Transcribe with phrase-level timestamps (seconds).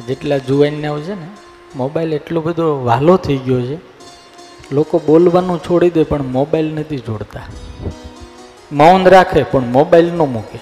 [0.00, 1.26] જેટલા જુવાનને આવશે ને,
[1.76, 3.78] મોબાઈલ એટલો બધો વહાલો થઈ ગયો છે.
[4.72, 7.40] લોકો બોલવાનું છોડી દે પણ મોબાઈલ નથી જોડતા.
[8.72, 10.58] મૌન રાખે પણ મોબાઈલ ન મૂકે.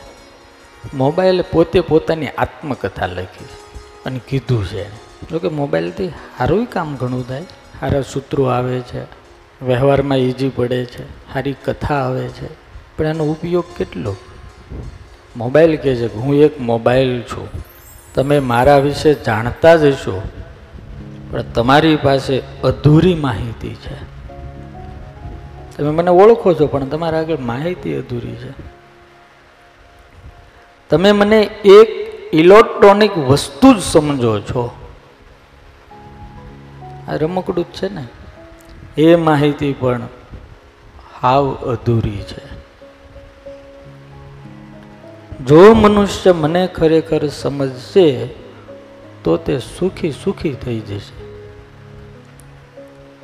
[0.94, 3.44] મોબાઈલે પોતે પોતાની આત્મકથા લખી
[4.06, 4.88] અને કીધું છે.
[5.28, 7.42] જોકે મોબાઈલથી સારું કામ ઘણું થાય.
[7.80, 9.02] સારા સૂત્રો આવે છે,
[9.64, 12.46] વ્યવહારમાં ઈજી પડે છે, સારી કથા આવે છે.
[12.96, 14.16] પણ એનો ઉપયોગ કેટલો?
[15.36, 17.48] મોબાઈલ કહે છે કે હું એક મોબાઈલ છું.
[18.14, 20.22] તમે મારા વિશે જાણતા જ હશો,
[21.30, 24.12] પણ તમારી પાસે અધૂરી માહિતી છે.
[25.76, 28.52] તમે મને ઓળખો છો, પણ તમારા આગળ માહિતી અધૂરી છે.
[30.90, 32.02] તમે મને એક
[32.34, 34.76] ઇલેક્ટ્રોનિક વસ્તુ જ સમજો છો.
[37.08, 38.06] આ રમકડું જ છે ને?
[38.96, 40.00] એ માહિતી પણ
[41.20, 42.51] હાવ અધૂરી છે.
[45.46, 48.26] જો મનુષ્ય મને ખરેખર સમજશે,
[49.24, 51.22] તો તે સુખી સુખી થઈ જશે.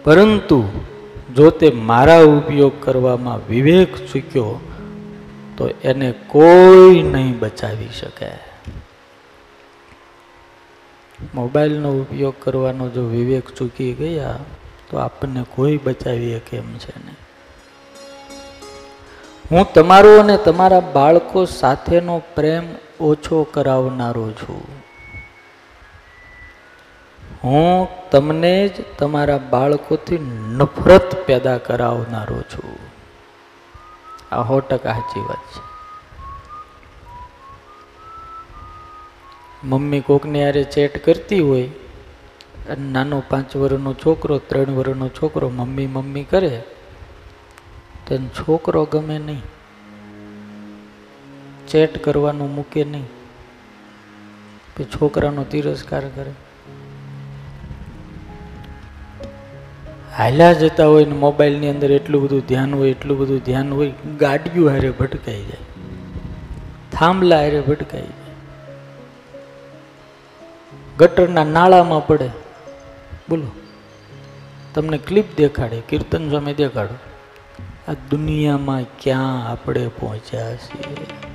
[0.02, 0.64] પરંતુ
[1.36, 4.60] જો તે મારા ઉપયોગ કરવામાં વિવેક ચૂક્યો,
[5.56, 8.30] તો એને કોઈ નહીં બચાવી શકે.
[11.34, 14.38] મોબાઈલનો ઉપયોગ કરવાનો જો વિવેક ચૂકી ગયા,
[14.90, 17.27] તો આપણને કોઈ બચાવી કેમ છે નહીં.
[19.50, 22.64] હું તમારો અને તમારા બાળકો સાથેનો પ્રેમ
[23.00, 24.62] ઓછો કરાવનારો છું.
[27.44, 32.78] હું તમને જ તમારા બાળકોથી નફરત પેદા કરાવનારો છું.
[34.34, 35.62] આ સો ટકા સાચી વાત છે.
[39.64, 41.70] મમ્મી કોકની યારે ચેટ કરતી હોય
[42.78, 46.62] નાનો પાંચ વર્ષનો છોકરો, ત્રણ વર્ષનો છોકરો મમ્મી મમ્મી કરે
[48.08, 49.40] તો એને છોકરો ગમે નહીં,
[51.68, 53.08] ચેટ કરવાનું મૂકે નહીં,
[54.76, 56.32] કે છોકરાનો તિરસ્કાર કરે.
[60.16, 64.70] હાલ્યા જતા હોય ને મોબાઈલની અંદર એટલું બધું ધ્યાન હોય, એટલું બધું ધ્યાન હોય ગાડીઓ
[64.70, 65.66] હારે ભટકાઈ જાય,
[66.92, 68.34] થાંભલા હારે ભટકાઈ જાય.
[70.98, 72.30] ગટરના નાળામાં પડે.
[73.28, 73.50] બોલો,
[74.74, 76.96] તમને ક્લિપ દેખાડે, કીર્તન સ્વામી દેખાડો.
[77.88, 81.27] આ દુનિયામાં ક્યાં આપણે પહોંચ્યા છીએ?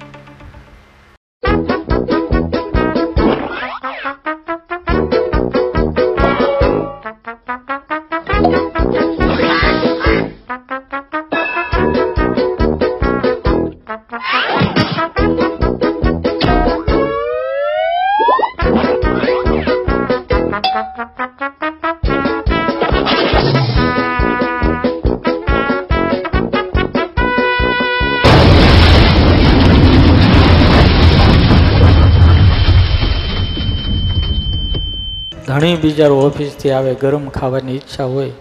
[35.63, 38.31] ઘણી બિચારો ઓફિસથી આવે, ગરમ ખાવાની ઈચ્છા હોય.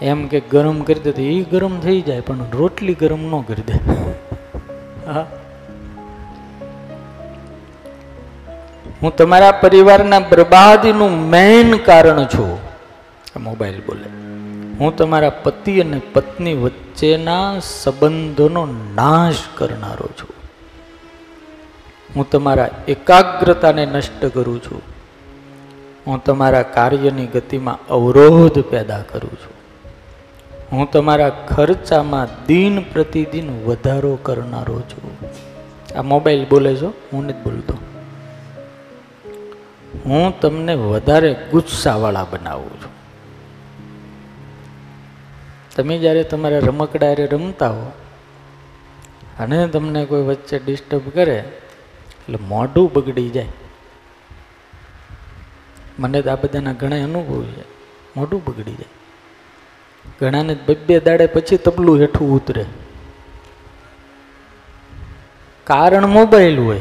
[0.00, 3.62] એમ કે ગરમ કરી દે તો એ ગરમ થઈ જાય, પણ રોટલી ગરમ ન કરી
[3.62, 3.72] દે.
[5.06, 5.26] હા.
[9.02, 12.58] હું તમારા પરિવારના બરબાદીનું મેઇન કારણ છું.
[13.40, 14.08] મોબાઈલ બોલે.
[14.78, 20.37] હું તમારા પતિ અને પત્ની વચ્ચેના સંબંધોનો નાશ કરનારો છું.
[22.16, 24.82] હું તમારા એકાગ્રતાને નષ્ટ કરું છું.
[26.06, 29.58] હું તમારા કાર્યની ગતિમાં અવરોધ પેદા કરું છું.
[30.72, 35.16] હું તમારા ખર્ચામાં દિન પ્રતિદિન વધારો કરનારો છું.
[35.98, 37.74] આ મોબાઈલ બોલે છો, હું નથી બોલતો.
[40.06, 42.92] હું તમને વધારે ગુસ્સાવાળા બનાવું છું.
[45.76, 47.92] તમે જ્યારે તમારા રમકડા રમતા હો,
[49.38, 51.44] અને તમને કોઈ વચ્ચે ડિસ્ટર્બ કરે
[52.28, 53.46] એટલે મોઢું બગડી જાય.
[55.98, 57.62] મને તો આ બધાના ઘણા અનુભવ છે.
[58.16, 58.88] મોઢું બગડી જાય.
[60.20, 62.64] ઘણાને બે બે દાડે પછી તબલું હેઠું ઉતરે.
[65.64, 66.80] કારણ મોબાઈલ હોય.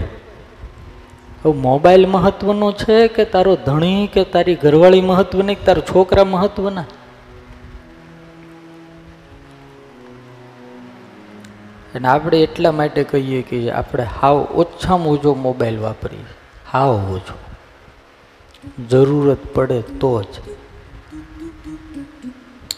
[1.45, 6.85] હવે મોબાઈલ મહત્વનો છે કે તારો ધણી કે તારી ઘરવાળી મહત્વની કે તારા છોકરા મહત્વના?
[11.95, 16.25] અને આપણે એટલા માટે કહીએ કે આપણે હાવ ઓછામાં ઓછો મોબાઈલ વાપરીએ.
[16.71, 17.37] હાવ ઓછો.
[18.89, 20.41] જરૂરત પડે તો જ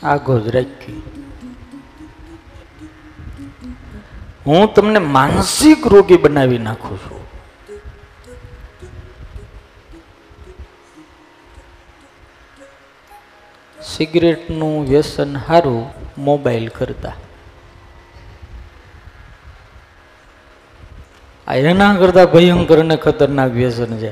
[0.03, 1.01] આગો જ રાખી
[4.47, 7.19] હું તમને માનસિક રોગી બનાવી નાખું છું.
[13.83, 15.85] સિગરેટનું વ્યસન સારું
[16.17, 17.13] મોબાઈલ કરતા.
[21.49, 24.11] આ એના કરતાં ભયંકર અને ખતરનાક વ્યસન છે.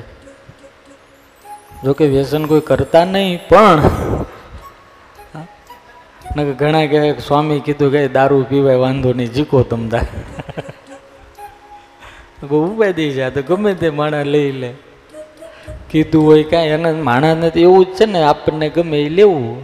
[1.84, 3.81] જોકે વ્યસન કોઈ કરતા નહીં, પણ
[6.60, 10.06] ઘણા કહે કે સ્વામી કીધું કે દારૂ પીવાય, વાંધો નહીં, જીકો તમતા
[12.50, 14.69] બહુ ઉપાધી છે જાય તો ગમે તે માણસ લઈ લે.
[15.89, 19.62] કીધું હોય કાંઈ એના માણસ નથી એવું જ છે ને, આપણને ગમે એ લેવું.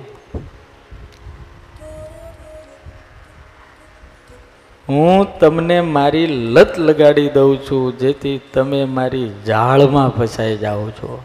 [4.89, 11.23] હું તમને મારી લત લગાડી દઉં છું, જેથી તમે મારી જાળમાં ફસાઈ જાઓ છો.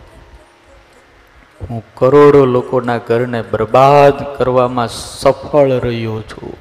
[1.70, 6.54] હું કરોડો લોકોના ઘરને બરબાદ કરવામાં સફળ રહ્યો છું.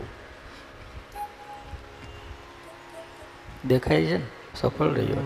[3.67, 4.23] દેખાય છે ને?
[4.55, 5.23] સફળ રહ્યો.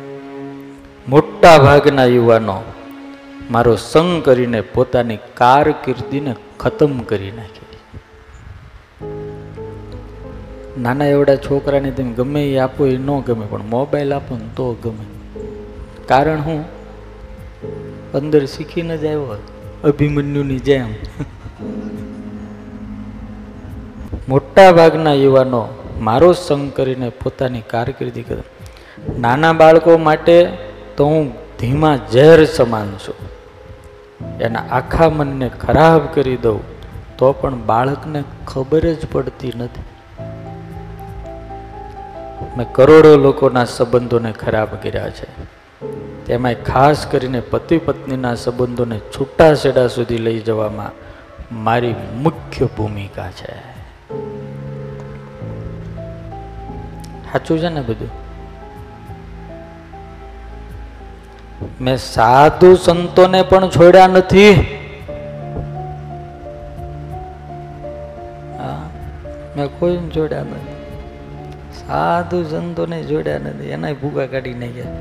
[1.07, 2.61] મોટા ભાગના યુવાનો
[3.51, 7.70] મારો સંગ કરીને પોતાની કારકિર્દીને ખતમ કરી નાખી.
[10.81, 14.67] નાના એવડા છોકરાને તમે ગમે એ આપો, એ ન ગમે, પણ મોબાઈલ આપો ને તો
[14.83, 15.05] ગમે.
[16.07, 16.61] કારણ હું
[18.13, 19.37] અંદર શીખીને જ આવ્યો
[19.83, 20.89] અભિમન્યુની જેમ.
[24.29, 25.61] મોટા ભાગના યુવાનો
[26.01, 28.43] મારો સંગ કરીને પોતાની કારકિર્દી કરે.
[29.19, 30.35] નાના બાળકો માટે
[30.97, 33.19] તો હું ધીમા ઝેર સમાન છું.
[34.39, 36.59] એના આખા મનને ખરાબ કરી દઉં,
[37.17, 39.87] તો પણ બાળકને ખબર જ પડતી નથી.
[42.57, 45.27] મેં કરોડો લોકોના સંબંધોને ખરાબ કર્યા છે.
[46.25, 50.91] તેમાંય ખાસ કરીને પતિ પત્નીના સંબંધોને છૂટા છેડા સુધી લઈ જવામાં
[51.55, 53.59] મારી મુખ્ય ભૂમિકા છે.
[57.31, 58.09] સાચું છે ને બધું?
[61.81, 64.77] મેં સાધુ સંતોને પણ છોડ્યા નથી.
[69.55, 70.80] મેં કોઈ છોડ્યા નથી.
[71.91, 74.91] સાધુ સંતોને જોડ્યા નથી એના ભૂગા કાઢી નાખ્યા.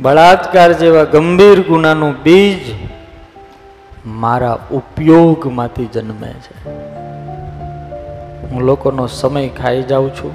[0.00, 2.72] બળાત્કાર જેવા ગંભીર ગુનાનું બીજ
[4.06, 6.56] મારા ઉપયોગમાંથી જન્મે છે.
[8.46, 10.34] હું લોકોનો સમય ખાઈ જાઉં છું,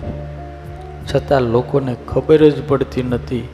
[1.06, 3.47] છતાં લોકોને ખબર જ પડતી નથી,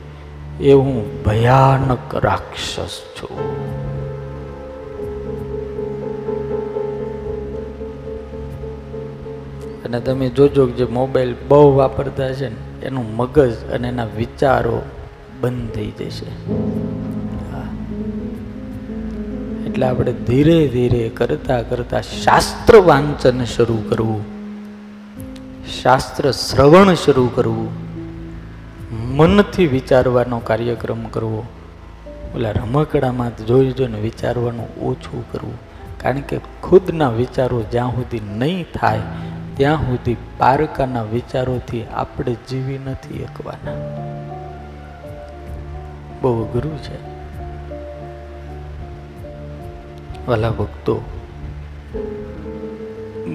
[0.60, 3.65] એ હું ભયાનક રાક્ષસ છું.
[9.86, 14.82] અને તમે જોજો કે જે મોબાઈલ બહુ વાપરતા છે ને, એનું મગજ અને એના વિચારો
[15.40, 16.28] બંધ થઈ જશે.
[19.66, 24.22] એટલે આપણે ધીરે ધીરે કરતા કરતા શાસ્ત્ર વાંચન શરૂ કરવું,
[25.82, 27.68] શાસ્ત્ર શ્રવણ શરૂ કરવું,
[29.16, 31.44] મનથી વિચારવાનો કાર્યક્રમ કરવો,
[32.34, 35.56] ઓલા રમકડામાં જોઈ જોઈને વિચારવાનું ઓછું કરવું
[36.00, 39.00] કારણ કે ખુદના વિચારો જ્યાં સુધી નહીં થાય
[39.56, 43.72] ત્યાં સુધી પારકાના વિચારોથી આપણે જીવી નથી શકવાના.
[46.20, 47.16] બહુ અઘરું છે.
[50.26, 50.96] વાલા ભક્તો,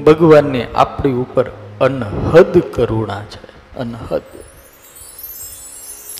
[0.05, 1.49] ભગવાનની આપણી ઉપર
[1.81, 3.75] અનહદ કરુણા છે.
[3.75, 4.21] અનહદ.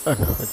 [0.07, 0.47] અનહદ.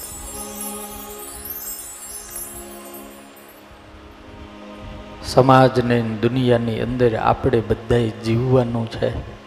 [5.25, 9.38] સમાજને દુનિયાની અંદર આપણે બધાએ જીવવાનું છે.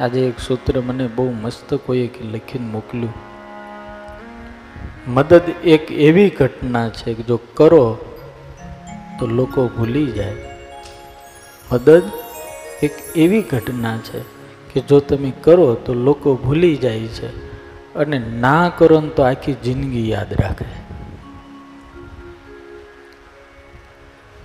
[0.00, 3.12] આજે એક સૂત્ર મને બહુ મસ્ત કોઈએ લખીને મોકલ્યું.
[5.08, 7.98] મદદ એક એવી ઘટના છે કે જો કરો
[9.18, 10.34] તો લોકો ભૂલી જાય.
[11.72, 12.02] મદદ
[12.82, 14.20] એક એવી ઘટના છે
[14.72, 17.28] કે જો તમે કરો તો લોકો ભૂલી જાય છે
[17.94, 20.64] અને ના કરો ને તો આખી જિંદગી યાદ રાખે.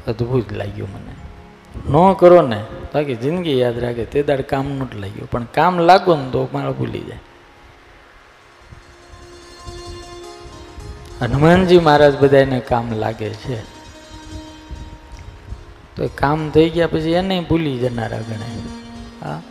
[0.08, 1.31] અદ્ભુત લાગ્યું મને.
[1.76, 2.64] ન કરો ને,
[2.94, 5.30] બાકી જિંદગી યાદ રાખે, તે દાડ કામ નથી લાગ્યું.
[5.30, 7.20] પણ કામ લાગો ને તો મારા ભૂલી જાય.
[11.22, 13.62] હનુમાનજી મહારાજ બધાને કામ લાગે છે.
[15.96, 18.60] તો કામ થઈ ગયા પછી એને ભૂલી જનારા ગણાય
[19.22, 19.42] હા.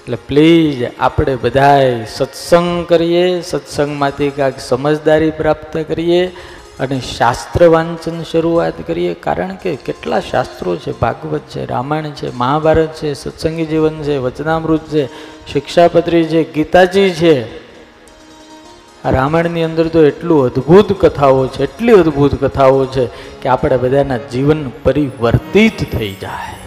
[0.00, 6.36] એટલે પ્લીઝ આપણે બધાએ સત્સંગ કરીએ, સત્સંગમાંથી કાંઈક સમજદારી પ્રાપ્ત કરીએ
[6.80, 10.92] અને શાસ્ત્ર વાંચન શરૂઆત કરીએ, કારણ કે કેટલા શાસ્ત્રો છે?
[11.00, 15.06] ભાગવત છે, રામાયણ છે, મહાભારત છે, સત્સંગી જીવન છે, વચનામૃત છે,
[15.52, 17.66] શિક્ષાપત્રી છે, ગીતાજી છે.
[19.10, 23.06] રામાયણની અંદર તો એટલું અદ્ભુત કથાઓ છે, એટલી અદ્ભુત કથાઓ છે
[23.42, 26.65] કે આપણે બધાના જીવન પરિવર્તિત થઈ જાય.